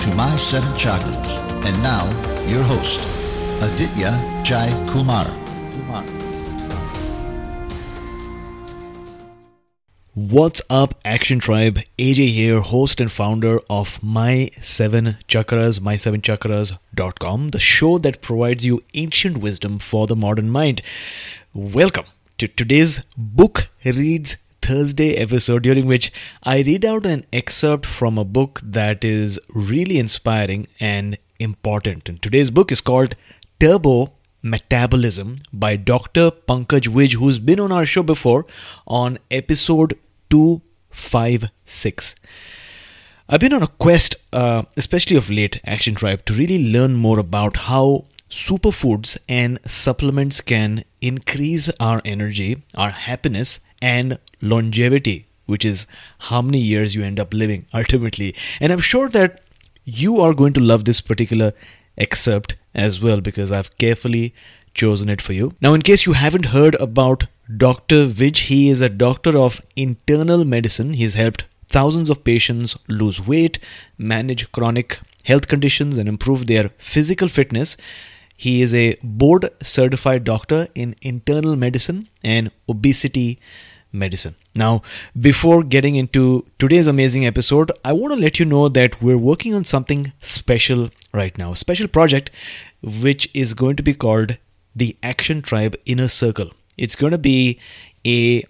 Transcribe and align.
to 0.00 0.14
My 0.14 0.34
Seven 0.38 0.72
Chakras. 0.78 1.38
And 1.66 1.82
now, 1.82 2.06
your 2.46 2.62
host, 2.62 3.06
Aditya 3.62 4.10
Jai 4.42 4.68
Kumar. 4.88 5.26
What's 10.14 10.62
up, 10.70 10.94
Action 11.04 11.38
Tribe? 11.38 11.80
AJ 11.98 12.28
here, 12.28 12.60
host 12.60 13.00
and 13.00 13.12
founder 13.12 13.60
of 13.68 14.02
My 14.02 14.50
Seven 14.60 15.18
Chakras, 15.28 15.80
my7chakras.com, 15.80 17.50
the 17.50 17.60
show 17.60 17.98
that 17.98 18.22
provides 18.22 18.64
you 18.64 18.82
ancient 18.94 19.38
wisdom 19.38 19.78
for 19.78 20.06
the 20.06 20.16
modern 20.16 20.50
mind. 20.50 20.80
Welcome 21.52 22.06
to 22.38 22.48
today's 22.48 23.00
Book 23.16 23.68
Reads 23.84 24.36
Thursday 24.70 25.16
episode, 25.16 25.64
during 25.64 25.86
which 25.86 26.12
I 26.44 26.60
read 26.60 26.84
out 26.84 27.04
an 27.04 27.26
excerpt 27.32 27.84
from 27.84 28.16
a 28.16 28.24
book 28.24 28.60
that 28.62 29.04
is 29.04 29.40
really 29.48 29.98
inspiring 29.98 30.68
and 30.78 31.18
important. 31.40 32.08
And 32.08 32.22
today's 32.22 32.52
book 32.52 32.70
is 32.70 32.80
called 32.80 33.16
Turbo 33.58 34.12
Metabolism 34.42 35.38
by 35.52 35.74
Dr. 35.74 36.30
Pankaj 36.30 36.86
Vij, 36.86 37.14
who's 37.14 37.40
been 37.40 37.58
on 37.58 37.72
our 37.72 37.84
show 37.84 38.04
before 38.04 38.46
on 38.86 39.18
episode 39.28 39.98
256. 40.30 42.14
I've 43.28 43.40
been 43.40 43.52
on 43.52 43.64
a 43.64 43.68
quest, 43.68 44.14
uh, 44.32 44.62
especially 44.76 45.16
of 45.16 45.30
late, 45.30 45.60
Action 45.66 45.96
Tribe, 45.96 46.24
to 46.26 46.32
really 46.32 46.70
learn 46.70 46.94
more 46.94 47.18
about 47.18 47.56
how 47.56 48.04
superfoods 48.30 49.18
and 49.28 49.58
supplements 49.66 50.40
can 50.40 50.84
increase 51.00 51.68
our 51.80 52.00
energy, 52.04 52.62
our 52.74 52.90
happiness, 52.90 53.60
and 53.82 54.18
longevity, 54.40 55.26
which 55.46 55.64
is 55.64 55.86
how 56.18 56.40
many 56.40 56.58
years 56.58 56.94
you 56.94 57.02
end 57.02 57.18
up 57.18 57.34
living 57.34 57.66
ultimately. 57.74 58.34
And 58.60 58.72
I'm 58.72 58.80
sure 58.80 59.08
that 59.10 59.42
you 59.84 60.20
are 60.20 60.34
going 60.34 60.52
to 60.54 60.60
love 60.60 60.84
this 60.84 61.00
particular 61.00 61.52
excerpt 61.98 62.56
as 62.74 63.02
well 63.02 63.20
because 63.20 63.50
I've 63.50 63.76
carefully 63.78 64.34
chosen 64.74 65.08
it 65.08 65.20
for 65.20 65.32
you. 65.32 65.52
Now, 65.60 65.74
in 65.74 65.82
case 65.82 66.06
you 66.06 66.12
haven't 66.12 66.46
heard 66.46 66.76
about 66.80 67.26
Dr. 67.56 68.06
Vij, 68.06 68.36
he 68.46 68.68
is 68.68 68.80
a 68.80 68.88
doctor 68.88 69.36
of 69.36 69.60
internal 69.74 70.44
medicine. 70.44 70.94
He's 70.94 71.14
helped 71.14 71.46
thousands 71.66 72.10
of 72.10 72.22
patients 72.22 72.76
lose 72.88 73.26
weight, 73.26 73.58
manage 73.98 74.50
chronic 74.52 75.00
health 75.24 75.48
conditions, 75.48 75.96
and 75.96 76.08
improve 76.08 76.46
their 76.46 76.70
physical 76.78 77.28
fitness. 77.28 77.76
He 78.44 78.62
is 78.62 78.74
a 78.74 78.96
board 79.02 79.50
certified 79.62 80.24
doctor 80.24 80.68
in 80.74 80.94
internal 81.02 81.56
medicine 81.56 82.08
and 82.24 82.50
obesity 82.70 83.38
medicine. 83.92 84.34
Now, 84.54 84.82
before 85.20 85.62
getting 85.62 85.96
into 85.96 86.46
today's 86.58 86.86
amazing 86.86 87.26
episode, 87.26 87.70
I 87.84 87.92
want 87.92 88.14
to 88.14 88.18
let 88.18 88.40
you 88.40 88.46
know 88.46 88.68
that 88.68 89.02
we're 89.02 89.18
working 89.18 89.54
on 89.54 89.64
something 89.64 90.14
special 90.20 90.88
right 91.12 91.36
now, 91.36 91.52
a 91.52 91.56
special 91.56 91.86
project 91.86 92.30
which 92.80 93.28
is 93.34 93.52
going 93.52 93.76
to 93.76 93.82
be 93.82 93.92
called 93.92 94.38
the 94.74 94.96
Action 95.02 95.42
Tribe 95.42 95.76
Inner 95.84 96.08
Circle. 96.08 96.50
It's 96.78 96.96
going 96.96 97.12
to 97.12 97.18
be 97.18 97.60
a 98.06 98.42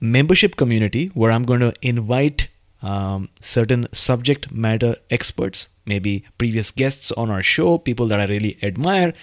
membership 0.00 0.54
community 0.54 1.08
where 1.14 1.32
I'm 1.32 1.44
going 1.44 1.66
to 1.66 1.74
invite 1.82 2.46
um, 2.82 3.28
certain 3.40 3.86
subject 3.92 4.50
matter 4.50 4.96
experts, 5.10 5.68
maybe 5.86 6.24
previous 6.38 6.70
guests 6.70 7.12
on 7.12 7.30
our 7.30 7.42
show, 7.42 7.78
people 7.78 8.06
that 8.08 8.20
I 8.20 8.24
really 8.24 8.58
admire, 8.62 9.14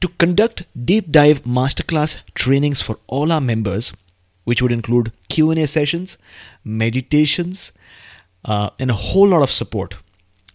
to 0.00 0.08
conduct 0.08 0.64
deep 0.84 1.10
dive 1.10 1.42
masterclass 1.42 2.18
trainings 2.34 2.80
for 2.80 2.98
all 3.08 3.32
our 3.32 3.40
members 3.40 3.92
which 4.44 4.62
would 4.62 4.72
include 4.72 5.12
Q&A 5.28 5.66
sessions, 5.66 6.18
meditations, 6.64 7.72
uh, 8.44 8.70
and 8.78 8.90
a 8.90 8.94
whole 8.94 9.28
lot 9.28 9.42
of 9.42 9.50
support. 9.50 9.96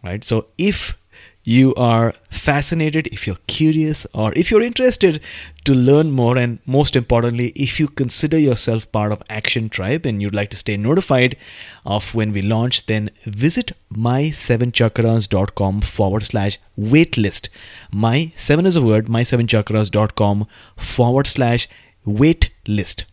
Right. 0.03 0.23
So 0.23 0.47
if 0.57 0.97
you 1.45 1.73
are 1.75 2.13
fascinated, 2.29 3.07
if 3.07 3.25
you're 3.25 3.37
curious, 3.47 4.05
or 4.13 4.33
if 4.35 4.51
you're 4.51 4.61
interested 4.61 5.21
to 5.63 5.73
learn 5.73 6.11
more, 6.11 6.37
and 6.37 6.59
most 6.65 6.95
importantly, 6.95 7.53
if 7.55 7.79
you 7.79 7.87
consider 7.87 8.37
yourself 8.37 8.91
part 8.91 9.11
of 9.11 9.23
Action 9.29 9.69
Tribe 9.69 10.05
and 10.05 10.21
you'd 10.21 10.35
like 10.35 10.49
to 10.49 10.57
stay 10.57 10.75
notified 10.75 11.37
of 11.85 12.13
when 12.13 12.33
we 12.33 12.41
launch, 12.41 12.85
then 12.87 13.11
visit 13.23 13.71
my7chakras.com 13.93 15.81
forward 15.81 16.23
slash 16.23 16.57
waitlist. 16.77 17.49
My 17.91 18.33
seven 18.35 18.65
is 18.65 18.75
a 18.75 18.81
word, 18.81 19.05
my7chakras.com 19.05 20.47
forward 20.77 21.27
slash 21.27 21.67
waitlist 22.05 23.05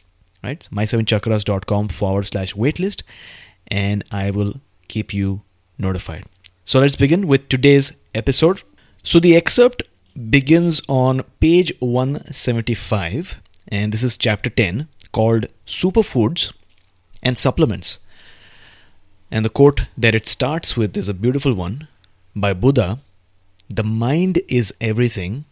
right? 0.43 0.69
my7chakras.com 0.73 1.89
forward 1.89 2.27
slash 2.27 2.55
waitlist, 2.55 3.03
and 3.69 4.05
I 4.11 4.31
will 4.31 4.61
keep 4.89 5.15
you 5.15 5.43
notified. 5.79 6.25
So 6.65 6.81
let's 6.81 6.97
begin 6.97 7.27
with 7.27 7.49
today's 7.49 7.93
episode. 8.15 8.63
So 9.03 9.19
the 9.19 9.37
excerpt 9.37 9.83
begins 10.31 10.83
on 10.89 11.23
page 11.41 11.73
175, 11.81 13.41
and 13.69 13.93
this 13.93 14.03
is 14.03 14.17
chapter 14.17 14.51
10 14.51 14.89
called 15.13 15.47
Superfoods 15.67 16.53
and 17.23 17.39
Supplements. 17.39 17.99
And 19.31 19.45
the 19.45 19.51
quote 19.51 19.87
that 19.97 20.15
it 20.15 20.27
starts 20.27 20.77
with 20.77 20.97
is 20.97 21.09
a 21.09 21.15
beautiful 21.15 21.55
one 21.55 21.89
by 22.37 22.53
Buddha 22.53 22.99
The 23.69 23.85
mind 23.85 24.41
is 24.49 24.75
everything. 24.81 25.45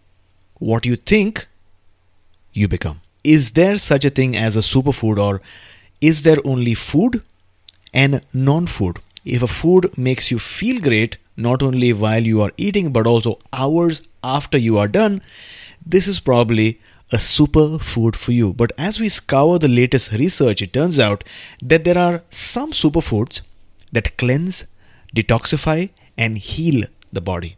What 0.58 0.84
you 0.84 0.96
think, 0.96 1.46
you 2.52 2.68
become. 2.68 3.00
Is 3.24 3.52
there 3.52 3.78
such 3.78 4.04
a 4.04 4.10
thing 4.10 4.36
as 4.36 4.56
a 4.56 4.60
superfood, 4.60 5.18
or 5.18 5.40
is 6.00 6.22
there 6.22 6.36
only 6.44 6.74
food 6.74 7.22
and 7.94 8.22
non 8.34 8.66
food? 8.66 8.98
If 9.24 9.42
a 9.42 9.46
food 9.46 9.96
makes 9.96 10.30
you 10.30 10.38
feel 10.38 10.80
great, 10.80 11.16
not 11.36 11.62
only 11.62 11.92
while 11.92 12.26
you 12.26 12.42
are 12.42 12.52
eating, 12.56 12.92
but 12.92 13.06
also 13.06 13.38
hours 13.52 14.02
after 14.22 14.58
you 14.58 14.78
are 14.78 14.88
done, 14.88 15.22
this 15.84 16.06
is 16.06 16.20
probably 16.20 16.80
a 17.12 17.16
superfood 17.16 18.14
for 18.14 18.32
you. 18.32 18.52
But 18.52 18.72
as 18.78 19.00
we 19.00 19.08
scour 19.08 19.58
the 19.58 19.68
latest 19.68 20.12
research, 20.12 20.62
it 20.62 20.72
turns 20.72 20.98
out 20.98 21.24
that 21.62 21.84
there 21.84 21.98
are 21.98 22.22
some 22.30 22.72
superfoods 22.72 23.40
that 23.92 24.16
cleanse, 24.16 24.66
detoxify, 25.14 25.90
and 26.16 26.38
heal 26.38 26.84
the 27.12 27.20
body. 27.20 27.56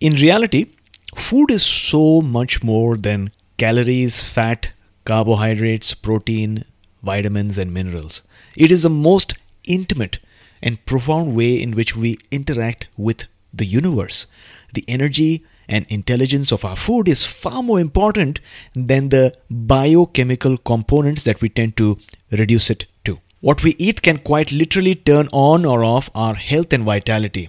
In 0.00 0.14
reality, 0.14 0.66
food 1.14 1.50
is 1.50 1.64
so 1.64 2.20
much 2.20 2.62
more 2.62 2.96
than 2.96 3.30
calories, 3.58 4.22
fat, 4.22 4.72
carbohydrates, 5.04 5.94
protein, 5.94 6.64
vitamins, 7.02 7.58
and 7.58 7.72
minerals. 7.72 8.22
It 8.56 8.70
is 8.70 8.82
the 8.82 8.90
most 8.90 9.34
intimate 9.64 10.18
and 10.62 10.84
profound 10.86 11.34
way 11.34 11.60
in 11.60 11.72
which 11.72 11.96
we 11.96 12.18
interact 12.30 12.88
with 12.96 13.26
the 13.52 13.64
universe. 13.64 14.26
The 14.74 14.84
energy 14.86 15.44
and 15.68 15.86
intelligence 15.88 16.52
of 16.52 16.64
our 16.64 16.76
food 16.76 17.08
is 17.08 17.24
far 17.24 17.62
more 17.62 17.80
important 17.80 18.40
than 18.74 19.08
the 19.08 19.32
biochemical 19.48 20.58
components 20.58 21.24
that 21.24 21.40
we 21.40 21.48
tend 21.48 21.76
to 21.76 21.96
reduce 22.32 22.70
it 22.70 22.86
to. 23.04 23.20
What 23.40 23.62
we 23.62 23.74
eat 23.78 24.02
can 24.02 24.18
quite 24.18 24.52
literally 24.52 24.94
turn 24.94 25.28
on 25.32 25.64
or 25.64 25.84
off 25.84 26.10
our 26.14 26.34
health 26.34 26.72
and 26.72 26.84
vitality. 26.84 27.48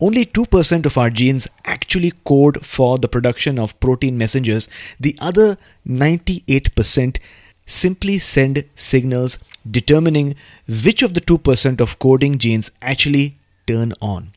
Only 0.00 0.24
2% 0.24 0.86
of 0.86 0.96
our 0.96 1.10
genes 1.10 1.48
actually 1.64 2.12
code 2.24 2.64
for 2.64 2.98
the 2.98 3.08
production 3.08 3.58
of 3.58 3.78
protein 3.80 4.16
messengers. 4.16 4.68
The 5.00 5.16
other 5.20 5.58
98% 5.86 7.18
simply 7.66 8.18
send 8.18 8.64
signals 8.76 9.38
determining 9.68 10.34
which 10.84 11.02
of 11.02 11.14
the 11.14 11.20
2% 11.20 11.80
of 11.80 11.98
coding 11.98 12.38
genes 12.38 12.70
actually 12.82 13.38
turn 13.66 13.92
on. 14.00 14.32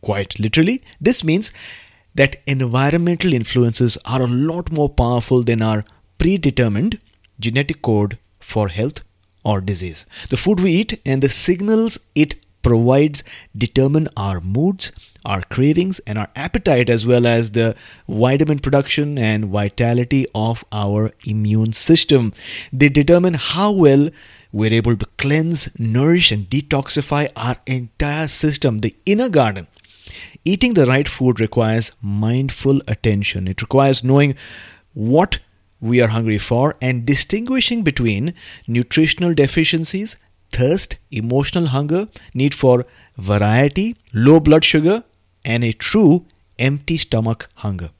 Quite 0.00 0.38
literally, 0.38 0.82
this 1.00 1.22
means 1.22 1.52
that 2.14 2.36
environmental 2.46 3.32
influences 3.32 3.96
are 4.04 4.22
a 4.22 4.26
lot 4.26 4.70
more 4.70 4.88
powerful 4.88 5.42
than 5.42 5.62
our 5.62 5.84
predetermined 6.18 7.00
genetic 7.38 7.82
code 7.82 8.18
for 8.40 8.68
health 8.68 9.00
or 9.44 9.60
disease. 9.60 10.04
The 10.28 10.36
food 10.36 10.60
we 10.60 10.72
eat 10.72 11.00
and 11.06 11.22
the 11.22 11.28
signals 11.28 11.98
it 12.14 12.36
provides 12.62 13.24
determine 13.56 14.08
our 14.16 14.40
moods, 14.40 14.92
our 15.24 15.42
cravings, 15.42 15.98
and 16.00 16.18
our 16.18 16.28
appetite, 16.36 16.88
as 16.88 17.06
well 17.06 17.26
as 17.26 17.50
the 17.50 17.74
vitamin 18.08 18.60
production 18.60 19.18
and 19.18 19.46
vitality 19.46 20.26
of 20.34 20.64
our 20.72 21.10
immune 21.24 21.72
system. 21.72 22.32
They 22.72 22.88
determine 22.88 23.34
how 23.34 23.72
well 23.72 24.10
we're 24.52 24.74
able 24.74 24.96
to 24.96 25.06
cleanse, 25.16 25.68
nourish, 25.78 26.30
and 26.30 26.48
detoxify 26.50 27.30
our 27.34 27.56
entire 27.66 28.28
system, 28.28 28.80
the 28.80 28.94
inner 29.06 29.28
garden. 29.28 29.66
Eating 30.44 30.74
the 30.74 30.86
right 30.86 31.08
food 31.08 31.40
requires 31.40 31.92
mindful 32.02 32.82
attention. 32.86 33.48
It 33.48 33.62
requires 33.62 34.04
knowing 34.04 34.34
what 34.92 35.38
we 35.80 36.00
are 36.00 36.08
hungry 36.08 36.38
for 36.38 36.76
and 36.82 37.06
distinguishing 37.06 37.82
between 37.82 38.34
nutritional 38.66 39.34
deficiencies, 39.34 40.16
thirst, 40.50 40.96
emotional 41.10 41.66
hunger, 41.68 42.08
need 42.34 42.54
for 42.54 42.84
variety, 43.16 43.96
low 44.12 44.38
blood 44.38 44.64
sugar, 44.64 45.02
and 45.44 45.64
a 45.64 45.72
true 45.72 46.26
empty 46.58 46.98
stomach 46.98 47.48
hunger. 47.56 47.90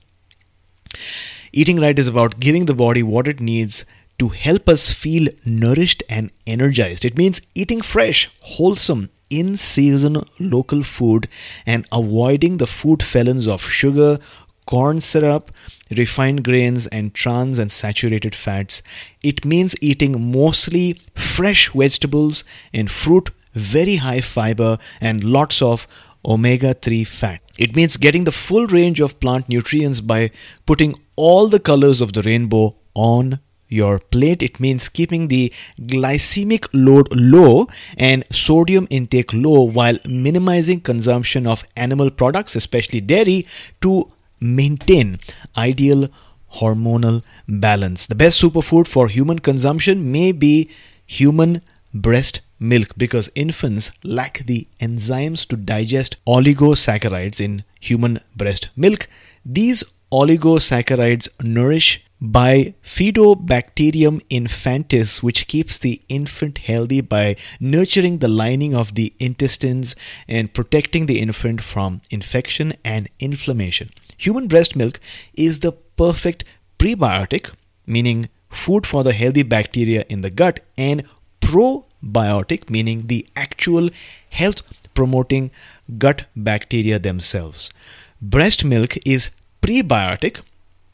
Eating 1.52 1.80
right 1.80 1.98
is 1.98 2.08
about 2.08 2.40
giving 2.40 2.66
the 2.66 2.74
body 2.74 3.02
what 3.02 3.26
it 3.26 3.40
needs 3.40 3.84
to 4.22 4.28
help 4.28 4.68
us 4.68 4.92
feel 4.92 5.28
nourished 5.44 6.04
and 6.08 6.30
energized. 6.46 7.04
It 7.04 7.18
means 7.18 7.42
eating 7.56 7.80
fresh, 7.82 8.30
wholesome, 8.40 9.10
in 9.30 9.56
season 9.56 10.22
local 10.38 10.82
food 10.84 11.26
and 11.66 11.86
avoiding 11.90 12.58
the 12.58 12.66
food 12.66 13.02
felons 13.02 13.48
of 13.48 13.62
sugar, 13.62 14.20
corn 14.66 15.00
syrup, 15.00 15.50
refined 15.90 16.44
grains, 16.44 16.86
and 16.88 17.14
trans 17.14 17.58
and 17.58 17.72
saturated 17.72 18.34
fats. 18.34 18.82
It 19.24 19.44
means 19.44 19.74
eating 19.80 20.30
mostly 20.30 21.00
fresh 21.16 21.70
vegetables 21.72 22.44
and 22.72 22.90
fruit, 22.90 23.30
very 23.54 23.96
high 23.96 24.20
fiber, 24.20 24.78
and 25.00 25.24
lots 25.24 25.62
of 25.62 25.88
omega 26.24 26.74
3 26.74 27.04
fat. 27.04 27.40
It 27.58 27.74
means 27.74 27.96
getting 27.96 28.24
the 28.24 28.38
full 28.46 28.66
range 28.66 29.00
of 29.00 29.18
plant 29.18 29.48
nutrients 29.48 30.00
by 30.00 30.30
putting 30.64 30.94
all 31.16 31.48
the 31.48 31.58
colors 31.58 32.00
of 32.00 32.12
the 32.12 32.22
rainbow 32.22 32.76
on 32.94 33.40
your 33.72 33.98
plate. 33.98 34.42
It 34.42 34.60
means 34.60 34.88
keeping 34.88 35.28
the 35.28 35.52
glycemic 35.80 36.68
load 36.72 37.08
low 37.12 37.68
and 37.96 38.24
sodium 38.30 38.86
intake 38.90 39.32
low 39.32 39.62
while 39.62 39.98
minimizing 40.06 40.80
consumption 40.80 41.46
of 41.46 41.64
animal 41.76 42.10
products, 42.10 42.54
especially 42.54 43.00
dairy, 43.00 43.46
to 43.80 44.10
maintain 44.40 45.18
ideal 45.56 46.08
hormonal 46.56 47.22
balance. 47.48 48.06
The 48.06 48.14
best 48.14 48.40
superfood 48.40 48.86
for 48.86 49.08
human 49.08 49.38
consumption 49.38 50.12
may 50.12 50.32
be 50.32 50.70
human 51.06 51.62
breast 51.94 52.40
milk 52.58 52.92
because 52.96 53.30
infants 53.34 53.90
lack 54.02 54.46
the 54.46 54.66
enzymes 54.80 55.46
to 55.48 55.56
digest 55.56 56.16
oligosaccharides 56.26 57.40
in 57.40 57.64
human 57.80 58.20
breast 58.36 58.68
milk. 58.76 59.08
These 59.44 59.84
oligosaccharides 60.12 61.28
nourish 61.42 62.04
Bifidobacterium 62.22 64.20
infantis, 64.30 65.22
which 65.24 65.48
keeps 65.48 65.78
the 65.78 66.00
infant 66.08 66.58
healthy 66.58 67.00
by 67.00 67.34
nurturing 67.58 68.18
the 68.18 68.28
lining 68.28 68.76
of 68.76 68.94
the 68.94 69.12
intestines 69.18 69.96
and 70.28 70.54
protecting 70.54 71.06
the 71.06 71.18
infant 71.18 71.62
from 71.62 72.00
infection 72.10 72.74
and 72.84 73.08
inflammation. 73.18 73.90
Human 74.18 74.46
breast 74.46 74.76
milk 74.76 75.00
is 75.34 75.58
the 75.60 75.72
perfect 75.72 76.44
prebiotic, 76.78 77.50
meaning 77.86 78.28
food 78.48 78.86
for 78.86 79.02
the 79.02 79.12
healthy 79.12 79.42
bacteria 79.42 80.04
in 80.08 80.20
the 80.20 80.30
gut, 80.30 80.60
and 80.78 81.02
probiotic, 81.40 82.70
meaning 82.70 83.08
the 83.08 83.26
actual 83.34 83.90
health 84.30 84.62
promoting 84.94 85.50
gut 85.98 86.26
bacteria 86.36 87.00
themselves. 87.00 87.72
Breast 88.20 88.64
milk 88.64 88.96
is 89.04 89.30
prebiotic 89.60 90.42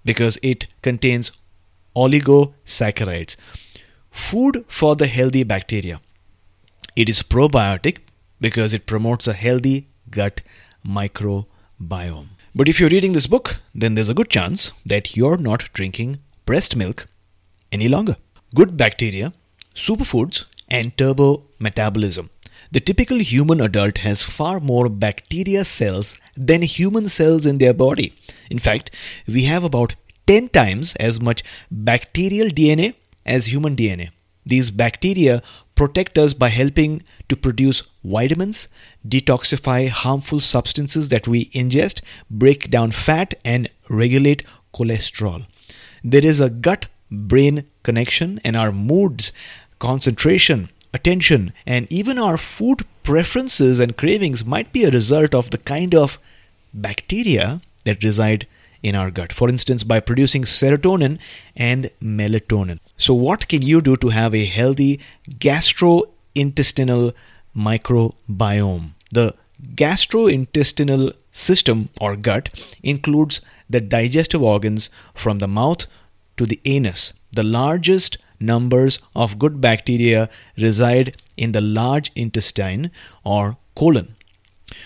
because 0.09 0.39
it 0.43 0.67
contains 0.83 1.33
oligosaccharides. 2.03 3.37
Food 4.11 4.65
for 4.67 4.97
the 4.97 5.07
healthy 5.07 5.43
bacteria. 5.45 6.01
It 6.97 7.09
is 7.09 7.23
probiotic 7.23 7.99
because 8.41 8.73
it 8.79 8.87
promotes 8.87 9.29
a 9.29 9.35
healthy 9.45 9.89
gut 10.11 10.41
microbiome. 10.99 12.29
But 12.55 12.69
if 12.69 12.81
you're 12.81 12.95
reading 12.97 13.13
this 13.13 13.27
book, 13.27 13.57
then 13.75 13.95
there's 13.95 14.09
a 14.09 14.19
good 14.21 14.31
chance 14.31 14.73
that 14.87 15.17
you're 15.17 15.37
not 15.37 15.69
drinking 15.75 16.19
breast 16.47 16.75
milk 16.75 17.07
any 17.71 17.89
longer. 17.89 18.17
Good 18.55 18.77
bacteria, 18.77 19.33
superfoods, 19.75 20.47
and 20.69 20.97
turbo 20.97 21.45
metabolism. 21.59 22.31
The 22.71 22.81
typical 22.81 23.19
human 23.19 23.61
adult 23.61 23.99
has 23.99 24.23
far 24.23 24.59
more 24.61 24.89
bacteria 24.89 25.65
cells 25.65 26.17
than 26.39 26.63
human 26.63 27.09
cells 27.09 27.45
in 27.45 27.59
their 27.59 27.75
body. 27.75 28.13
In 28.51 28.59
fact, 28.59 28.91
we 29.27 29.43
have 29.45 29.65
about 29.65 29.97
10 30.27 30.49
times 30.51 30.95
as 30.97 31.21
much 31.21 31.43
bacterial 31.71 32.49
DNA 32.49 32.95
as 33.27 33.47
human 33.47 33.75
DNA. 33.75 34.11
These 34.47 34.71
bacteria 34.71 35.43
protect 35.75 36.17
us 36.19 36.33
by 36.35 36.49
helping 36.49 37.03
to 37.29 37.37
produce 37.37 37.83
vitamins, 38.03 38.69
detoxify 39.07 39.89
harmful 39.89 40.41
substances 40.41 41.11
that 41.11 41.29
we 41.29 41.47
ingest, 41.47 42.01
break 42.31 42.71
down 42.71 42.93
fat, 42.93 43.35
and 43.45 43.71
regulate 43.89 44.43
cholesterol. 44.75 45.47
There 46.03 46.25
is 46.25 46.41
a 46.41 46.51
gut 46.51 46.87
brain 47.11 47.65
connection, 47.83 48.41
and 48.45 48.57
our 48.57 48.73
moods, 48.73 49.33
concentration, 49.79 50.71
attention, 50.93 51.53
and 51.67 51.91
even 51.93 52.19
our 52.19 52.37
food 52.37 52.85
preferences 53.03 53.81
and 53.81 53.97
cravings 53.97 54.45
might 54.45 54.73
be 54.73 54.85
a 54.85 54.91
result 54.91 55.35
of 55.35 55.51
the 55.51 55.59
kind 55.59 55.95
of 55.95 56.19
bacteria 56.73 57.61
that 57.85 58.05
reside 58.05 58.47
in 58.83 58.95
our 58.95 59.11
gut. 59.11 59.33
For 59.33 59.49
instance, 59.49 59.83
by 59.85 60.01
producing 60.01 60.43
serotonin 60.43 61.19
and 61.57 61.91
melatonin. 62.03 62.79
So, 62.97 63.15
what 63.15 63.49
can 63.49 63.63
you 63.63 63.81
do 63.81 63.97
to 63.97 64.09
have 64.11 64.35
a 64.35 64.45
healthy 64.45 65.01
gastrointestinal 65.29 67.13
microbiome? 67.57 68.91
The 69.11 69.35
gastrointestinal 69.75 71.13
system 71.33 71.89
or 72.01 72.17
gut 72.17 72.51
includes 72.83 73.41
the 73.69 73.81
digestive 73.81 74.43
organs 74.43 74.91
from 75.15 75.39
the 75.39 75.49
mouth 75.49 75.87
to 76.37 76.47
the 76.47 76.61
anus. 76.65 77.13
The 77.33 77.43
largest 77.43 78.19
numbers 78.41 78.99
of 79.15 79.39
good 79.39 79.61
bacteria 79.61 80.29
reside 80.57 81.17
in 81.37 81.53
the 81.53 81.61
large 81.61 82.11
intestine 82.15 82.91
or 83.25 83.57
colon. 83.75 84.17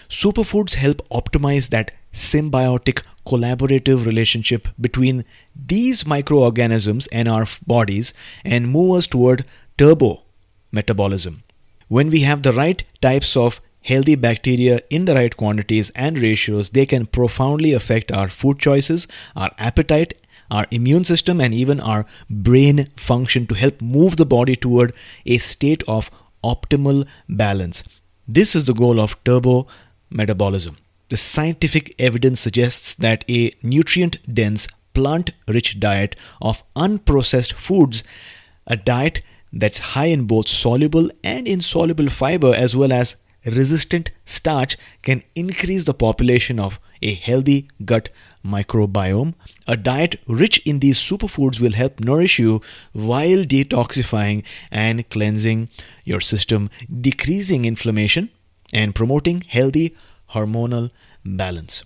Superfoods 0.09 0.75
help 0.75 1.07
optimize 1.09 1.71
that 1.71 1.93
symbiotic 2.13 3.03
collaborative 3.27 4.05
relationship 4.05 4.69
between 4.81 5.25
these 5.55 6.07
microorganisms 6.07 7.07
and 7.09 7.29
our 7.29 7.47
bodies 7.67 8.13
and 8.45 8.69
move 8.69 8.97
us 8.97 9.07
toward 9.07 9.45
turbo 9.79 10.23
metabolism. 10.71 11.43
When 11.89 12.11
we 12.11 12.21
have 12.21 12.43
the 12.43 12.53
right 12.53 12.83
types 13.01 13.37
of 13.37 13.61
healthy 13.83 14.15
bacteria 14.15 14.81
in 14.91 15.05
the 15.05 15.15
right 15.15 15.37
quantities 15.37 15.91
and 15.91 16.19
ratios, 16.19 16.71
they 16.71 16.87
can 16.87 17.07
profoundly 17.07 17.73
affect 17.73 18.13
our 18.13 18.29
food 18.29 18.59
choices, 18.59 19.09
our 19.37 19.51
appetite, 19.59 20.15
our 20.51 20.67
immune 20.71 21.05
system, 21.05 21.41
and 21.41 21.55
even 21.55 21.81
our 21.81 22.07
brain 22.29 22.89
function 22.97 23.47
to 23.47 23.55
help 23.55 23.81
move 23.81 24.17
the 24.17 24.27
body 24.27 24.57
toward 24.57 24.93
a 25.27 25.39
state 25.39 25.83
of 25.89 26.11
optimal 26.45 27.07
balance. 27.29 27.83
This 28.27 28.55
is 28.55 28.67
the 28.67 28.75
goal 28.75 29.01
of 29.01 29.23
turbo 29.25 29.67
metabolism. 30.11 30.77
The 31.09 31.17
scientific 31.17 31.95
evidence 31.99 32.41
suggests 32.41 32.95
that 32.97 33.25
a 33.29 33.53
nutrient 33.63 34.19
dense, 34.33 34.67
plant 34.95 35.33
rich 35.49 35.81
diet 35.81 36.17
of 36.41 36.63
unprocessed 36.75 37.53
foods, 37.53 38.05
a 38.67 38.77
diet 38.77 39.23
that's 39.53 39.79
high 39.79 40.07
in 40.07 40.27
both 40.27 40.49
soluble 40.49 41.11
and 41.23 41.47
insoluble 41.47 42.09
fiber 42.09 42.55
as 42.55 42.75
well 42.75 42.93
as 42.93 43.17
resistant 43.45 44.11
starch, 44.25 44.77
can 45.03 45.23
increase 45.35 45.85
the 45.85 45.95
population 45.95 46.59
of 46.59 46.79
a 47.03 47.15
healthy 47.15 47.69
gut 47.85 48.09
microbiome. 48.45 49.35
A 49.67 49.77
diet 49.77 50.17
rich 50.27 50.59
in 50.67 50.81
these 50.81 50.99
superfoods 50.99 51.61
will 51.61 51.73
help 51.73 52.01
nourish 52.01 52.39
you 52.39 52.61
while 52.93 53.45
detoxifying 53.45 54.45
and 54.71 55.09
cleansing 55.11 55.69
your 56.05 56.21
system, 56.21 56.71
decreasing 57.01 57.65
inflammation, 57.65 58.31
and 58.73 58.95
promoting 58.95 59.43
healthy 59.49 59.97
hormonal 60.31 60.91
balance. 61.25 61.85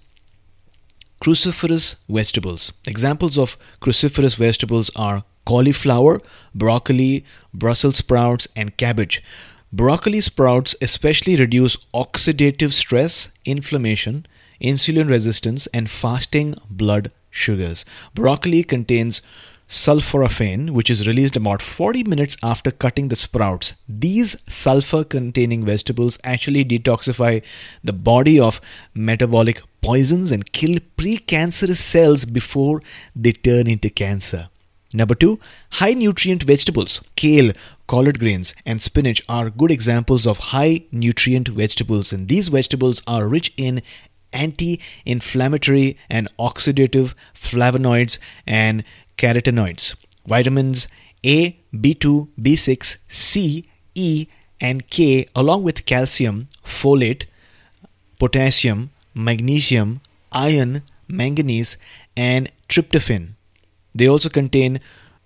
Cruciferous 1.20 1.96
vegetables. 2.08 2.72
Examples 2.86 3.38
of 3.38 3.56
cruciferous 3.80 4.36
vegetables 4.36 4.90
are 4.94 5.24
cauliflower, 5.44 6.20
broccoli, 6.54 7.24
Brussels 7.54 7.96
sprouts, 7.96 8.46
and 8.54 8.76
cabbage. 8.76 9.22
Broccoli 9.72 10.20
sprouts 10.20 10.76
especially 10.80 11.36
reduce 11.36 11.76
oxidative 11.92 12.72
stress, 12.72 13.30
inflammation, 13.44 14.26
insulin 14.60 15.08
resistance, 15.08 15.66
and 15.68 15.90
fasting 15.90 16.54
blood 16.70 17.10
sugars. 17.30 17.84
Broccoli 18.14 18.62
contains 18.62 19.22
sulforaphane, 19.68 20.70
which 20.70 20.90
is 20.90 21.06
released 21.08 21.36
about 21.36 21.60
40 21.60 22.04
minutes 22.04 22.36
after 22.42 22.70
cutting 22.70 23.08
the 23.08 23.16
sprouts. 23.16 23.74
These 23.88 24.36
sulfur 24.48 25.04
containing 25.04 25.64
vegetables 25.64 26.18
actually 26.22 26.64
detoxify 26.64 27.42
the 27.82 27.92
body 27.92 28.38
of 28.38 28.60
metabolic 28.94 29.62
poisons 29.80 30.30
and 30.30 30.52
kill 30.52 30.76
precancerous 30.96 31.76
cells 31.76 32.24
before 32.24 32.82
they 33.14 33.32
turn 33.32 33.66
into 33.66 33.90
cancer. 33.90 34.48
Number 34.92 35.14
two, 35.14 35.40
high 35.72 35.94
nutrient 35.94 36.44
vegetables. 36.44 37.00
Kale, 37.16 37.52
collard 37.88 38.18
greens, 38.20 38.54
and 38.64 38.80
spinach 38.80 39.20
are 39.28 39.50
good 39.50 39.70
examples 39.70 40.26
of 40.26 40.38
high 40.38 40.84
nutrient 40.92 41.48
vegetables, 41.48 42.12
and 42.12 42.28
these 42.28 42.48
vegetables 42.48 43.02
are 43.06 43.26
rich 43.26 43.52
in 43.56 43.82
anti 44.32 44.80
inflammatory 45.04 45.96
and 46.08 46.28
oxidative 46.38 47.14
flavonoids 47.34 48.18
and 48.46 48.84
carotenoids. 49.16 49.96
Vitamins 50.26 50.88
A, 51.24 51.58
B2, 51.74 52.28
B6, 52.40 52.96
C, 53.08 53.68
E, 53.94 54.26
and 54.60 54.88
K, 54.90 55.26
along 55.34 55.62
with 55.62 55.86
calcium, 55.86 56.48
folate, 56.64 57.24
potassium, 58.18 58.90
magnesium, 59.14 60.00
iron, 60.32 60.82
manganese, 61.08 61.76
and 62.16 62.50
tryptophan. 62.68 63.34
They 63.94 64.06
also 64.06 64.28
contain 64.28 64.80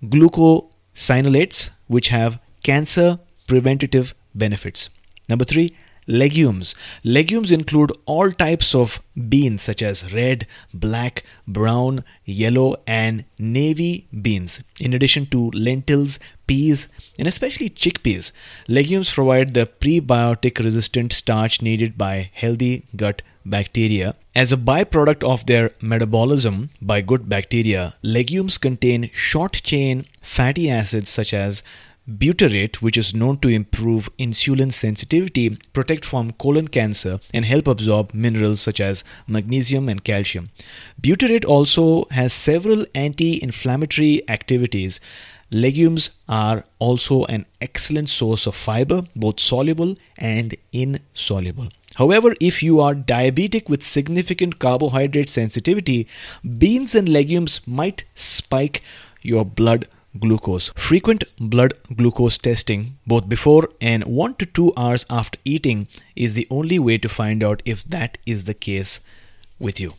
glucosinolates, 0.04 1.71
which 1.87 2.09
have 2.09 2.40
cancer 2.62 3.19
preventative 3.47 4.14
benefits. 4.35 4.90
Number 5.28 5.45
three, 5.45 5.75
legumes. 6.11 6.75
Legumes 7.05 7.50
include 7.50 7.93
all 8.05 8.31
types 8.33 8.75
of 8.75 9.00
beans 9.29 9.62
such 9.62 9.83
as 9.83 10.12
red, 10.12 10.47
black, 10.75 11.23
brown, 11.47 12.05
yellow, 12.25 12.76
and 12.87 13.25
navy 13.38 14.09
beans, 14.21 14.62
in 14.81 14.93
addition 14.93 15.26
to 15.26 15.50
lentils, 15.52 16.19
peas, 16.47 16.88
and 17.19 17.29
especially 17.29 17.71
chickpeas. 17.71 18.33
Legumes 18.67 19.12
provide 19.12 19.55
the 19.55 19.67
prebiotic 19.67 20.62
resistant 20.62 21.12
starch 21.12 21.62
needed 21.62 21.97
by 21.97 22.31
healthy 22.35 22.85
gut 22.97 23.23
bacteria. 23.45 24.14
As 24.35 24.52
a 24.52 24.57
byproduct 24.57 25.25
of 25.25 25.47
their 25.47 25.71
metabolism 25.81 26.71
by 26.81 27.00
good 27.00 27.29
bacteria, 27.29 27.95
legumes 28.02 28.59
contain 28.59 29.11
short 29.12 29.55
chain 29.55 30.07
fatty 30.21 30.71
acids 30.71 31.09
such 31.09 31.33
as 31.35 31.62
butyrate, 32.19 32.76
which 32.76 32.99
is 32.99 33.14
known 33.14 33.38
to 33.38 33.49
improve 33.49 34.09
insulin 34.19 34.73
sensitivity, 34.73 35.57
protect 35.73 36.05
from 36.05 36.33
colon 36.33 36.69
cancer, 36.69 37.21
and 37.33 37.45
help 37.45 37.67
absorb 37.69 38.12
minerals 38.12 38.61
such 38.61 38.81
as 38.81 39.05
magnesium 39.26 39.88
and 39.88 40.05
calcium. 40.05 40.50
Butyrate 41.00 41.45
also 41.45 42.07
has 42.11 42.33
several 42.33 42.87
anti 42.95 43.43
inflammatory 43.43 44.23
activities. 44.29 45.00
Legumes 45.52 46.11
are 46.29 46.64
also 46.79 47.25
an 47.25 47.45
excellent 47.61 48.09
source 48.09 48.47
of 48.47 48.55
fiber, 48.55 49.02
both 49.17 49.40
soluble 49.40 49.97
and 50.17 50.57
insoluble. 50.73 51.69
However, 51.97 52.37
if 52.40 52.62
you 52.62 52.81
are 52.81 52.95
diabetic 52.95 53.69
with 53.69 53.83
significant 53.83 54.61
carbohydrate 54.61 55.29
sensitivity, 55.29 56.07
beans 56.59 56.95
and 56.95 57.09
legumes 57.09 57.61
might 57.67 58.05
spike 58.14 58.81
your 59.23 59.45
blood 59.45 59.88
glucose. 60.19 60.71
Frequent 60.76 61.25
blood 61.38 61.75
glucose 61.95 62.38
testing, 62.38 62.99
both 63.07 63.29
before 63.29 63.69
and 63.81 64.05
1 64.05 64.35
to 64.35 64.47
2 64.47 64.73
hours 64.76 65.07
after 65.09 65.38
eating, 65.45 65.87
is 66.17 66.35
the 66.35 66.47
only 66.50 66.79
way 66.79 66.99
to 66.99 67.09
find 67.09 67.43
out 67.45 67.62
if 67.64 67.85
that 67.85 68.19
is 68.26 68.45
the 68.45 68.55
case 68.55 69.00
with 69.59 69.79
you. 69.79 69.95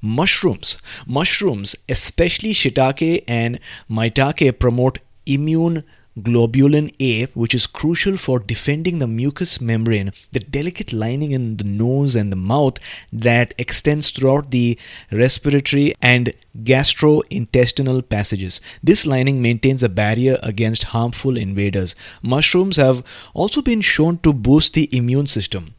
Mushrooms. 0.00 0.78
Mushrooms, 1.06 1.76
especially 1.88 2.52
shiitake 2.52 3.24
and 3.26 3.58
maitake, 3.90 4.58
promote 4.58 5.00
immuno 5.26 5.82
globulin 6.22 6.92
A, 7.00 7.26
which 7.26 7.54
is 7.54 7.66
crucial 7.66 8.16
for 8.16 8.38
defending 8.38 8.98
the 8.98 9.06
mucous 9.06 9.60
membrane, 9.60 10.12
the 10.32 10.40
delicate 10.40 10.92
lining 10.92 11.32
in 11.32 11.56
the 11.56 11.64
nose 11.64 12.14
and 12.14 12.32
the 12.32 12.36
mouth 12.36 12.78
that 13.12 13.54
extends 13.58 14.10
throughout 14.10 14.50
the 14.50 14.78
respiratory 15.10 15.94
and 16.02 16.32
gastrointestinal 16.62 18.08
passages. 18.08 18.60
This 18.82 19.06
lining 19.06 19.40
maintains 19.40 19.82
a 19.82 19.88
barrier 19.88 20.38
against 20.42 20.84
harmful 20.84 21.36
invaders. 21.36 21.94
Mushrooms 22.22 22.76
have 22.76 23.02
also 23.34 23.62
been 23.62 23.80
shown 23.80 24.18
to 24.18 24.32
boost 24.32 24.74
the 24.74 24.88
immune 24.96 25.26
system. 25.26 25.74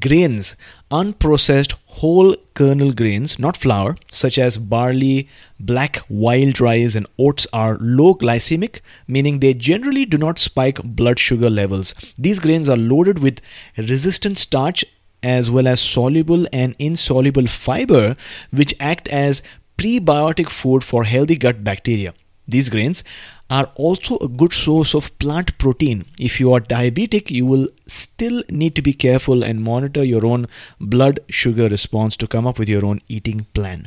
Grains, 0.00 0.56
unprocessed 0.90 1.74
whole 1.84 2.34
kernel 2.54 2.92
grains, 2.92 3.38
not 3.38 3.54
flour, 3.54 3.96
such 4.10 4.38
as 4.38 4.56
barley, 4.56 5.28
black 5.60 6.00
wild 6.08 6.58
rice, 6.58 6.94
and 6.94 7.06
oats, 7.18 7.46
are 7.52 7.76
low 7.80 8.14
glycemic, 8.14 8.80
meaning 9.06 9.40
they 9.40 9.52
generally 9.52 10.06
do 10.06 10.16
not 10.16 10.38
spike 10.38 10.82
blood 10.82 11.18
sugar 11.18 11.50
levels. 11.50 11.94
These 12.16 12.38
grains 12.38 12.66
are 12.66 12.78
loaded 12.78 13.18
with 13.18 13.42
resistant 13.76 14.38
starch 14.38 14.86
as 15.22 15.50
well 15.50 15.68
as 15.68 15.80
soluble 15.80 16.46
and 16.50 16.74
insoluble 16.78 17.46
fiber, 17.46 18.16
which 18.52 18.74
act 18.80 19.06
as 19.08 19.42
prebiotic 19.76 20.48
food 20.48 20.82
for 20.82 21.04
healthy 21.04 21.36
gut 21.36 21.62
bacteria. 21.62 22.14
These 22.48 22.70
grains 22.70 23.04
are 23.54 23.70
also 23.76 24.16
a 24.18 24.28
good 24.40 24.52
source 24.52 24.94
of 24.94 25.16
plant 25.20 25.56
protein. 25.58 26.04
If 26.18 26.40
you 26.40 26.52
are 26.54 26.60
diabetic, 26.60 27.30
you 27.30 27.46
will 27.46 27.68
still 27.86 28.42
need 28.48 28.74
to 28.74 28.82
be 28.82 28.92
careful 28.92 29.44
and 29.44 29.62
monitor 29.62 30.02
your 30.02 30.26
own 30.26 30.48
blood 30.80 31.20
sugar 31.28 31.68
response 31.68 32.16
to 32.16 32.26
come 32.26 32.48
up 32.48 32.58
with 32.58 32.68
your 32.68 32.84
own 32.84 33.00
eating 33.06 33.46
plan. 33.54 33.86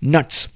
Nuts. 0.00 0.46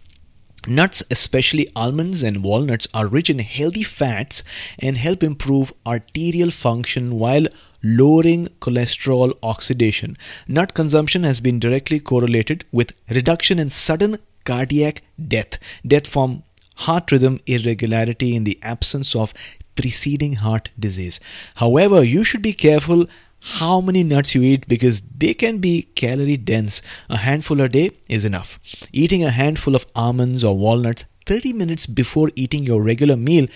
Nuts, 0.69 1.03
especially 1.11 1.67
almonds 1.75 2.23
and 2.23 2.45
walnuts, 2.45 2.87
are 2.95 3.09
rich 3.09 3.29
in 3.29 3.41
healthy 3.41 3.83
fats 3.83 4.45
and 4.79 4.97
help 4.97 5.25
improve 5.25 5.73
arterial 5.85 6.53
function 6.53 7.19
while 7.19 7.49
lowering 7.83 8.47
cholesterol 8.61 9.37
oxidation. 9.43 10.17
Nut 10.47 10.73
consumption 10.73 11.25
has 11.25 11.41
been 11.41 11.59
directly 11.59 11.99
correlated 11.99 12.65
with 12.71 12.95
reduction 13.11 13.59
in 13.59 13.71
sudden 13.71 14.19
cardiac 14.45 15.03
death, 15.35 15.59
death 15.85 16.07
from 16.07 16.45
heart 16.77 17.13
rhythm 17.13 17.41
irregularity 17.47 18.35
in 18.35 18.45
the 18.45 18.59
absence 18.63 19.15
of 19.15 19.35
preceding 19.75 20.35
heart 20.35 20.71
disease. 20.79 21.21
However, 21.57 22.03
you 22.05 22.25
should 22.25 22.43
be 22.43 22.53
careful 22.53 23.07
how 23.41 23.81
many 23.81 24.05
nuts 24.05 24.35
you 24.35 24.43
eat 24.43 24.69
because 24.69 25.03
they 25.03 25.35
can 25.35 25.59
be 25.59 25.83
calorie 25.95 26.37
dense. 26.37 26.81
A 27.11 27.17
handful 27.19 27.61
a 27.61 27.69
day 27.69 27.91
is 28.09 28.25
enough. 28.25 28.59
Eating 28.93 29.25
a 29.25 29.31
handful 29.31 29.75
of 29.75 29.87
almonds 29.95 30.45
or 30.45 30.57
walnuts 30.57 31.05
30 31.27 31.53
minutes 31.53 31.87
before 31.87 32.31
eating 32.37 32.65
your 32.65 32.83
regular 32.83 33.17
meal 33.17 33.47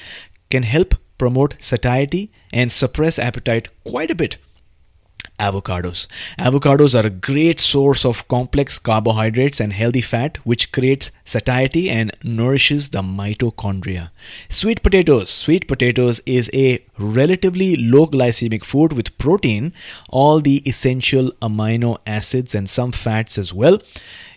can 0.51 0.63
help 0.63 0.95
promote 1.19 1.57
satiety 1.59 2.31
and 2.53 2.71
suppress 2.71 3.19
appetite 3.19 3.69
quite 3.85 4.11
a 4.11 4.15
bit 4.15 4.39
avocados. 5.39 6.07
Avocados 6.39 6.95
are 6.95 7.07
a 7.07 7.11
great 7.11 7.61
source 7.61 8.05
of 8.05 8.27
complex 8.29 8.79
carbohydrates 8.79 9.61
and 9.61 9.73
healthy 9.73 10.01
fat, 10.01 10.39
which 10.45 10.73
creates 10.73 11.11
satiety 11.25 11.91
and 11.91 12.13
nourishes 12.23 12.91
the 12.91 13.03
mitochondria. 13.03 14.11
Sweet 14.49 14.83
potatoes. 14.83 15.31
Sweet 15.31 15.69
potatoes 15.69 16.21
is 16.27 16.51
a 16.55 16.85
relatively 16.99 17.77
low 17.77 18.07
glycemic 18.07 18.65
food 18.65 18.93
with 18.93 19.17
protein, 19.19 19.73
all 20.11 20.41
the 20.41 20.63
essential 20.69 21.31
amino 21.43 21.99
acids, 22.07 22.55
and 22.55 22.69
some 22.69 22.93
fats 22.93 23.39
as 23.39 23.53
well. 23.53 23.81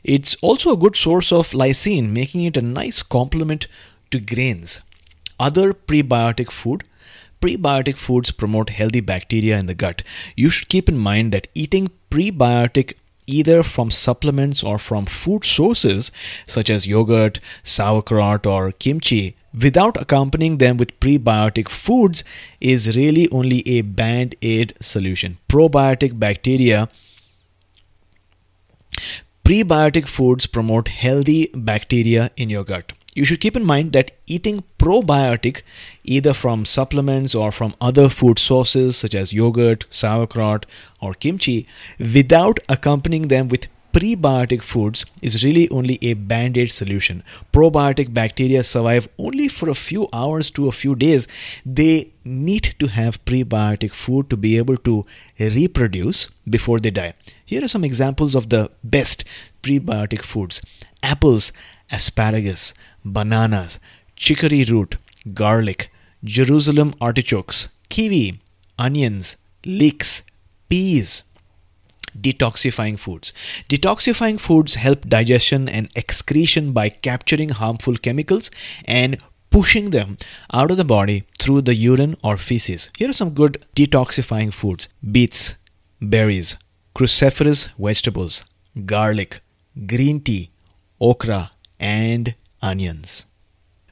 It's 0.03 0.35
also 0.41 0.73
a 0.73 0.77
good 0.77 0.95
source 0.95 1.31
of 1.31 1.51
lysine, 1.51 2.09
making 2.09 2.43
it 2.43 2.57
a 2.57 2.61
nice 2.61 3.01
complement 3.01 3.67
to 4.11 4.19
grains. 4.19 4.81
Other 5.39 5.73
prebiotic 5.73 6.51
food 6.51 6.83
prebiotic 7.41 7.97
foods 7.97 8.31
promote 8.31 8.69
healthy 8.69 8.99
bacteria 8.99 9.57
in 9.57 9.65
the 9.65 9.73
gut. 9.73 10.03
You 10.35 10.49
should 10.49 10.69
keep 10.69 10.89
in 10.89 10.97
mind 10.97 11.31
that 11.33 11.47
eating 11.53 11.89
prebiotic 12.09 12.93
either 13.27 13.61
from 13.63 13.91
supplements 13.91 14.63
or 14.63 14.77
from 14.77 15.05
food 15.05 15.45
sources 15.45 16.11
such 16.47 16.69
as 16.69 16.87
yogurt, 16.87 17.39
sauerkraut, 17.63 18.45
or 18.45 18.71
kimchi 18.71 19.35
without 19.53 19.99
accompanying 20.01 20.57
them 20.57 20.77
with 20.77 20.99
prebiotic 20.99 21.69
foods 21.69 22.23
is 22.59 22.95
really 22.95 23.29
only 23.31 23.67
a 23.67 23.81
band 23.81 24.35
aid 24.41 24.73
solution. 24.81 25.37
Probiotic 25.47 26.19
bacteria. 26.19 26.89
Prebiotic 29.43 30.07
foods 30.07 30.45
promote 30.45 30.87
healthy 30.89 31.49
bacteria 31.55 32.29
in 32.37 32.49
your 32.49 32.63
gut 32.63 32.93
you 33.15 33.25
should 33.25 33.41
keep 33.41 33.55
in 33.55 33.65
mind 33.65 33.93
that 33.93 34.11
eating 34.27 34.63
probiotic 34.77 35.61
either 36.03 36.33
from 36.33 36.65
supplements 36.65 37.33
or 37.33 37.51
from 37.51 37.73
other 37.81 38.07
food 38.09 38.39
sources 38.39 38.97
such 38.97 39.15
as 39.15 39.33
yogurt, 39.33 39.85
sauerkraut, 39.89 40.65
or 41.01 41.13
kimchi 41.13 41.67
without 41.99 42.59
accompanying 42.69 43.27
them 43.29 43.47
with 43.47 43.67
prebiotic 43.91 44.61
foods 44.61 45.05
is 45.21 45.43
really 45.43 45.67
only 45.69 45.97
a 46.01 46.13
band 46.13 46.57
aid 46.57 46.71
solution. 46.71 47.23
Probiotic 47.51 48.13
bacteria 48.13 48.63
survive 48.63 49.07
only 49.17 49.47
for 49.47 49.69
a 49.69 49.75
few 49.75 50.07
hours 50.13 50.51
to 50.51 50.67
a 50.67 50.71
few 50.71 50.95
days. 50.95 51.27
They 51.65 52.11
need 52.23 52.75
to 52.79 52.87
have 52.87 53.23
prebiotic 53.25 53.91
food 53.91 54.29
to 54.29 54.37
be 54.37 54.57
able 54.57 54.77
to 54.77 55.05
reproduce 55.39 56.29
before 56.47 56.79
they 56.79 56.91
die. 56.91 57.13
Here 57.45 57.63
are 57.63 57.67
some 57.67 57.83
examples 57.83 58.35
of 58.35 58.49
the 58.49 58.69
best 58.83 59.23
prebiotic 59.63 60.21
foods 60.21 60.61
apples, 61.01 61.51
asparagus, 61.91 62.73
bananas, 63.03 63.79
chicory 64.15 64.63
root, 64.63 64.97
garlic, 65.33 65.91
Jerusalem 66.23 66.93
artichokes, 66.99 67.69
kiwi, 67.89 68.39
onions, 68.77 69.37
leeks, 69.65 70.23
peas. 70.69 71.23
Detoxifying 72.19 72.97
foods. 72.97 73.31
Detoxifying 73.69 74.39
foods 74.39 74.75
help 74.75 75.07
digestion 75.07 75.69
and 75.69 75.89
excretion 75.95 76.71
by 76.71 76.89
capturing 76.89 77.49
harmful 77.49 77.95
chemicals 77.97 78.49
and 78.85 79.19
pushing 79.51 79.91
them 79.91 80.17
out 80.51 80.71
of 80.71 80.77
the 80.77 80.85
body 80.85 81.23
through 81.39 81.61
the 81.61 81.75
urine 81.75 82.15
or 82.23 82.37
feces. 82.37 82.89
Here 82.97 83.09
are 83.09 83.13
some 83.13 83.31
good 83.31 83.65
detoxifying 83.75 84.53
foods 84.53 84.89
beets, 85.11 85.55
berries, 86.01 86.57
cruciferous 86.95 87.69
vegetables, 87.77 88.43
garlic, 88.85 89.41
green 89.85 90.19
tea, 90.21 90.51
okra, 90.99 91.51
and 91.79 92.35
onions. 92.61 93.25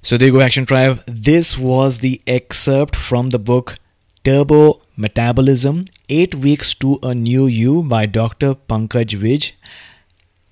So 0.01 0.17
there 0.17 0.27
you 0.27 0.33
go, 0.33 0.41
Action 0.41 0.65
Tribe. 0.65 1.03
This 1.05 1.57
was 1.57 1.99
the 1.99 2.21
excerpt 2.27 2.95
from 2.95 3.31
the 3.31 3.39
book 3.39 3.77
Turbo 4.23 4.81
Metabolism 4.95 5.85
8 6.09 6.35
Weeks 6.35 6.73
to 6.75 6.99
a 7.03 7.13
New 7.13 7.47
You 7.47 7.83
by 7.83 8.05
Dr. 8.05 8.55
Pankaj 8.55 9.15
Vij. 9.15 9.53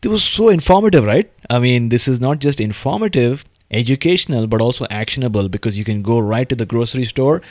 It 0.04 0.08
was 0.08 0.24
so 0.24 0.50
informative, 0.50 1.04
right? 1.04 1.32
I 1.50 1.60
mean, 1.60 1.90
this 1.90 2.08
is 2.08 2.20
not 2.22 2.40
just 2.40 2.60
informative, 2.60 3.44
educational, 3.72 4.48
but 4.48 4.62
also 4.62 4.86
actionable 4.90 5.50
because 5.50 5.78
you 5.78 5.84
can 5.84 6.02
go 6.02 6.20
right 6.20 6.48
to 6.48 6.56
the 6.56 6.66
grocery 6.66 7.06
store, 7.06 7.42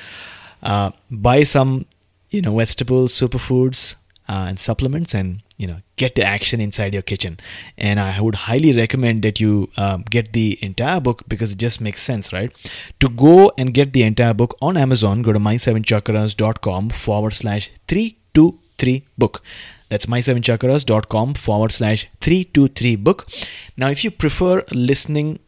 uh, 0.63 0.93
buy 1.11 1.43
some, 1.43 1.87
you 2.31 2.43
know, 2.43 2.57
vegetables, 2.57 3.13
superfoods, 3.13 3.97
uh, 4.29 4.47
and 4.49 4.59
supplements 4.59 5.15
and 5.15 5.43
you 5.57 5.67
know 5.67 5.77
get 5.97 6.15
to 6.17 6.23
action 6.23 6.61
inside 6.61 6.93
your 6.93 7.03
kitchen. 7.03 7.39
And 7.77 8.01
i 8.01 8.21
would 8.21 8.35
highly 8.35 8.73
recommend 8.73 9.23
that 9.23 9.41
you 9.41 9.71
um, 9.77 10.03
get 10.11 10.33
the 10.33 10.59
entire 10.63 11.01
book 11.01 11.23
because 11.29 11.53
it 11.53 11.59
just 11.59 11.81
makes 11.81 12.03
sense 12.03 12.33
right? 12.33 12.53
To 13.01 13.09
go 13.09 13.53
and 13.59 13.75
get 13.75 13.93
the 13.93 14.03
entire 14.03 14.35
book 14.35 14.57
on 14.61 14.77
amazon 14.77 15.23
go 15.23 15.33
to 15.33 15.39
my7chakras.com 15.39 16.91
forward 16.91 17.33
slash 17.33 17.71
323 17.89 19.05
book. 19.19 19.43
That's 19.89 20.07
my7chakras.com 20.07 21.35
forward 21.35 21.73
slash 21.73 22.09
323 22.21 22.97
book. 22.97 23.29
Now 23.77 23.89
if 23.89 24.03
you 24.03 24.11
prefer 24.11 24.65
listening 24.73 25.39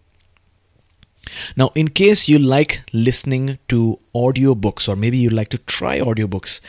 now, 1.56 1.72
in 1.74 1.88
case 1.88 2.28
you 2.28 2.38
like 2.38 2.82
listening 2.92 3.58
to 3.68 3.98
audiobooks, 4.14 4.88
or 4.88 4.96
maybe 4.96 5.18
you 5.18 5.30
like 5.30 5.48
to 5.50 5.58
try 5.58 5.98
audiobooks, 5.98 6.60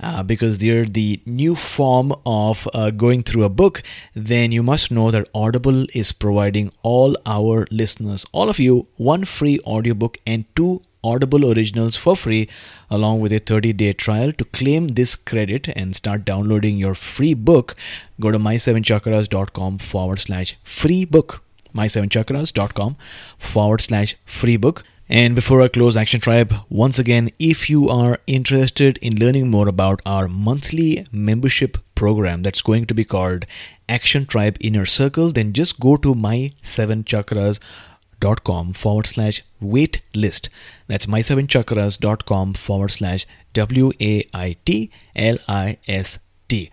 uh, 0.00 0.22
because 0.22 0.58
they're 0.58 0.84
the 0.84 1.20
new 1.24 1.54
form 1.54 2.12
of 2.26 2.68
uh, 2.74 2.90
going 2.90 3.22
through 3.22 3.44
a 3.44 3.48
book, 3.48 3.82
then 4.14 4.52
you 4.52 4.62
must 4.62 4.90
know 4.90 5.10
that 5.10 5.28
Audible 5.34 5.86
is 5.94 6.12
providing 6.12 6.70
all 6.82 7.16
our 7.24 7.66
listeners, 7.70 8.26
all 8.32 8.48
of 8.48 8.58
you, 8.58 8.86
one 8.96 9.24
free 9.24 9.58
audiobook 9.66 10.18
and 10.26 10.44
two 10.54 10.82
Audible 11.04 11.52
originals 11.52 11.94
for 11.94 12.16
free, 12.16 12.48
along 12.90 13.20
with 13.20 13.32
a 13.32 13.38
30 13.38 13.72
day 13.74 13.92
trial. 13.92 14.32
To 14.32 14.44
claim 14.44 14.88
this 14.88 15.14
credit 15.14 15.68
and 15.76 15.94
start 15.94 16.24
downloading 16.24 16.78
your 16.78 16.94
free 16.94 17.32
book, 17.32 17.76
go 18.20 18.32
to 18.32 18.38
my7chakras.com 18.38 19.78
forward 19.78 20.18
slash 20.18 20.56
free 20.64 21.04
book. 21.04 21.45
My7chakras.com 21.76 22.96
forward 23.38 23.80
slash 23.80 24.16
free 24.24 24.56
book. 24.56 24.82
And 25.08 25.36
before 25.36 25.62
I 25.62 25.68
close 25.68 25.96
Action 25.96 26.20
Tribe, 26.20 26.52
once 26.68 26.98
again, 26.98 27.30
if 27.38 27.70
you 27.70 27.88
are 27.88 28.18
interested 28.26 28.98
in 28.98 29.20
learning 29.20 29.50
more 29.50 29.68
about 29.68 30.02
our 30.04 30.26
monthly 30.26 31.06
membership 31.12 31.78
program 31.94 32.42
that's 32.42 32.60
going 32.60 32.86
to 32.86 32.94
be 32.94 33.04
called 33.04 33.46
Action 33.88 34.26
Tribe 34.26 34.56
Inner 34.60 34.84
Circle, 34.84 35.30
then 35.30 35.52
just 35.52 35.78
go 35.78 35.96
to 35.96 36.12
my7chakras.com 36.12 38.72
forward 38.72 39.06
slash 39.06 39.42
wait 39.60 40.02
list. 40.12 40.50
That's 40.88 41.06
my7chakras.com 41.06 42.54
forward 42.54 42.90
slash 42.90 43.26
W 43.52 43.92
A 44.00 44.28
I 44.34 44.56
T 44.64 44.90
L 45.14 45.38
I 45.46 45.78
S 45.86 46.18
T. 46.48 46.68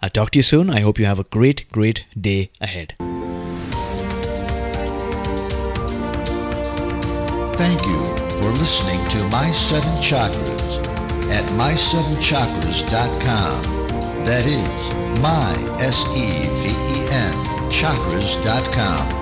I'll 0.00 0.10
talk 0.10 0.30
to 0.30 0.38
you 0.38 0.44
soon. 0.44 0.70
I 0.70 0.78
hope 0.80 1.00
you 1.00 1.06
have 1.06 1.18
a 1.18 1.24
great, 1.24 1.68
great 1.72 2.04
day 2.20 2.52
ahead. 2.60 2.94
Thank 7.56 7.86
you 7.86 8.02
for 8.38 8.50
listening 8.58 9.06
to 9.10 9.22
My 9.28 9.50
Seven 9.52 9.92
Chakras 9.98 10.78
at 11.30 11.44
my7chakras.com. 11.52 13.62
That 14.24 14.46
is 14.46 14.92
my 15.20 15.54
S-E-V-E-N 15.80 17.32
chakras.com. 17.70 19.21